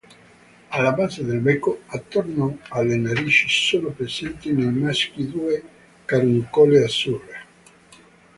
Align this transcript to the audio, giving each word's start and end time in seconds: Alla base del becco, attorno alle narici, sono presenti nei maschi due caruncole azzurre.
Alla 0.69 0.93
base 0.93 1.23
del 1.23 1.41
becco, 1.41 1.81
attorno 1.85 2.57
alle 2.69 2.95
narici, 2.95 3.45
sono 3.47 3.89
presenti 3.89 4.51
nei 4.51 4.71
maschi 4.71 5.29
due 5.29 5.63
caruncole 6.05 6.83
azzurre. 6.83 7.45